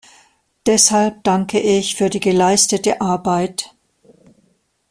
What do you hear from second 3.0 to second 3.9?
Arbeit.